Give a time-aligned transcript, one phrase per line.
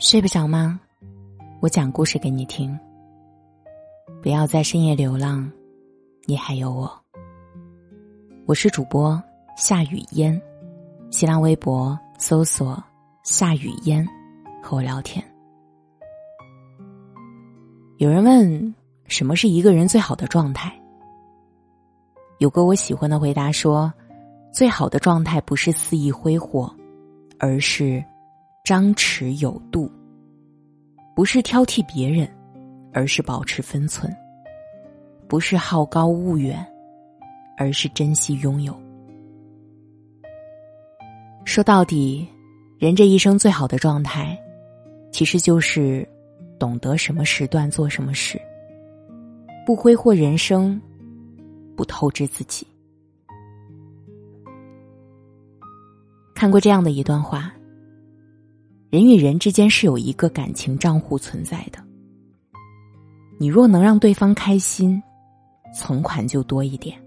[0.00, 0.80] 睡不着吗？
[1.60, 2.76] 我讲故事给你听。
[4.22, 5.52] 不要在深夜流浪，
[6.24, 6.90] 你还有我。
[8.46, 9.22] 我是主播
[9.58, 10.40] 夏雨嫣，
[11.10, 12.82] 新浪微博搜索
[13.24, 14.02] 夏雨嫣，
[14.62, 15.22] 和我聊天。
[17.98, 18.74] 有人问，
[19.06, 20.72] 什么是一个人最好的状态？
[22.38, 23.92] 有个我喜欢的回答说，
[24.50, 26.74] 最好的状态不是肆意挥霍，
[27.38, 28.02] 而是。
[28.62, 29.90] 张弛有度，
[31.20, 32.26] 不是挑剔别人，
[32.94, 34.10] 而是保持分寸；
[35.28, 36.66] 不是好高骛远，
[37.58, 38.74] 而是珍惜拥有。
[41.44, 42.26] 说到底，
[42.78, 44.34] 人这一生最好的状态，
[45.12, 46.08] 其实就是
[46.58, 48.40] 懂得什么时段做什么事，
[49.66, 50.80] 不挥霍人生，
[51.76, 52.66] 不透支自己。
[56.34, 57.52] 看过这样的一段话。
[58.90, 61.78] 人与人之间是有一个感情账户存在的。
[63.38, 65.00] 你若能让对方开心，
[65.72, 66.98] 存款就多一点；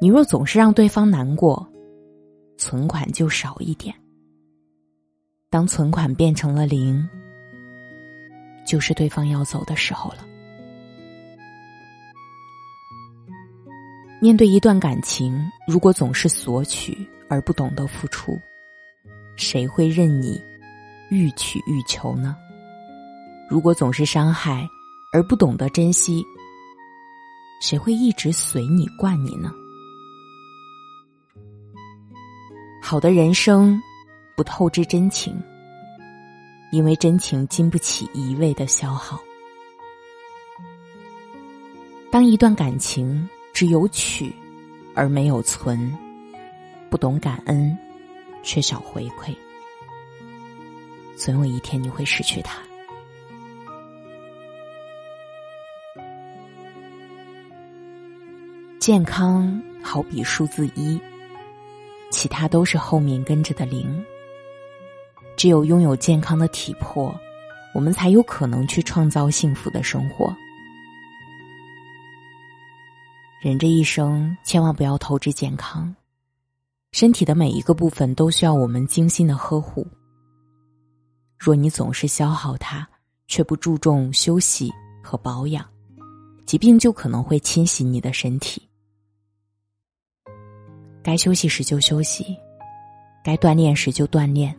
[0.00, 1.68] 你若总是让对方难过，
[2.56, 3.92] 存款就少一点。
[5.50, 7.04] 当存款变成了零，
[8.64, 10.24] 就是对方要走的时候了。
[14.20, 16.96] 面对一段感情，如果总是索取
[17.28, 18.38] 而不懂得付出，
[19.36, 20.40] 谁会认你？
[21.10, 22.36] 欲取欲求呢？
[23.48, 24.68] 如果总是伤害
[25.12, 26.22] 而不懂得珍惜，
[27.62, 29.52] 谁会一直随你惯你呢？
[32.82, 33.80] 好的人生
[34.36, 35.34] 不透支真情，
[36.72, 39.18] 因为真情经不起一味的消耗。
[42.10, 44.34] 当一段感情只有取
[44.94, 45.92] 而没有存，
[46.90, 47.76] 不懂感恩，
[48.42, 49.34] 缺少回馈。
[51.18, 52.62] 总有一天你会失去它。
[58.78, 60.98] 健康好比数字一，
[62.10, 64.02] 其他都是后面跟着的零。
[65.36, 67.14] 只有拥有健康的体魄，
[67.74, 70.34] 我们才有可能去创造幸福的生活。
[73.42, 75.94] 人这一生，千万不要透支健康，
[76.92, 79.86] 身体的每一个部分都需要我们精心的呵护。
[81.38, 82.86] 若你总是消耗它，
[83.28, 84.72] 却不注重休息
[85.02, 85.64] 和保养，
[86.44, 88.60] 疾病就可能会侵袭你的身体。
[91.02, 92.36] 该休息时就休息，
[93.24, 94.54] 该锻炼时就锻炼。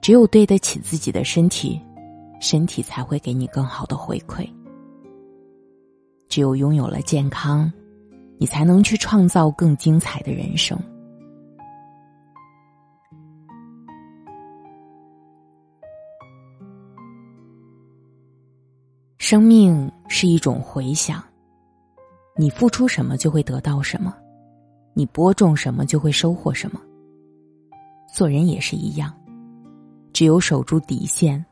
[0.00, 1.80] 只有对得起自己的身体，
[2.40, 4.48] 身体才会给你更好的回馈。
[6.28, 7.70] 只有拥有了健康，
[8.38, 10.78] 你才能去创造更精彩的人生。
[19.28, 21.20] 生命是一种回响，
[22.36, 24.14] 你付出什么就会得到什么，
[24.94, 26.80] 你播种什么就会收获什么。
[28.14, 29.12] 做人也是一样，
[30.12, 31.44] 只有守住底线，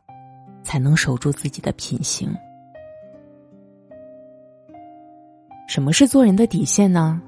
[0.62, 2.32] 才能守住自己的品行。
[5.66, 7.20] 什么是做人的底线呢？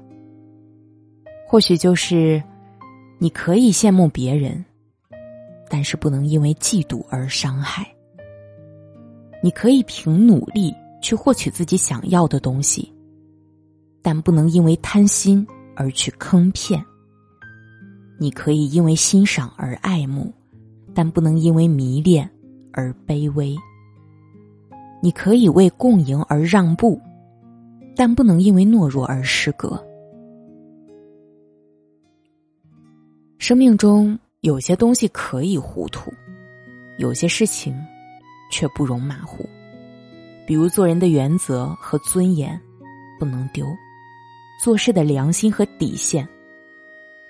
[1.45, 2.41] 或许就是，
[3.19, 4.63] 你可以羡慕别人，
[5.67, 7.85] 但是不能因为嫉妒而伤害。
[9.41, 12.91] 你可以凭努力去获取自己想要的东西，
[14.01, 16.83] 但不能因为贪心而去坑骗。
[18.19, 20.33] 你可以因为欣赏而爱慕，
[20.93, 22.27] 但不能因为迷恋
[22.73, 23.55] 而卑微。
[25.03, 26.99] 你可以为共赢而让步，
[27.95, 29.79] 但不能因为懦弱而失格。
[33.37, 36.11] 生命中有些东西可以糊涂，
[36.97, 37.75] 有些事情。
[38.49, 39.49] 却不容马虎，
[40.45, 42.59] 比如做人的原则和尊严
[43.19, 43.67] 不能丢，
[44.63, 46.27] 做事的良心和底线，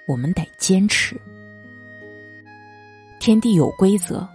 [0.07, 1.19] 我们得坚持。
[3.19, 4.27] 天地有规则，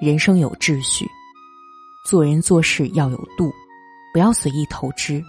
[0.00, 1.06] 人生有秩序，
[2.06, 3.52] 做人做事要有度，
[4.12, 5.22] 不要随意透支，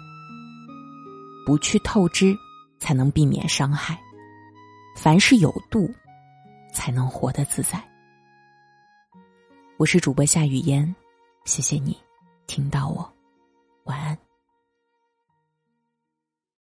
[1.45, 2.35] 不去透支，
[2.79, 3.99] 才能避免伤害。
[4.95, 5.93] 凡事有度，
[6.73, 7.83] 才能活得自在。
[9.77, 10.95] 我是主播夏雨嫣，
[11.43, 11.97] 谢谢你
[12.47, 13.13] 听到我，
[13.83, 14.24] 晚安。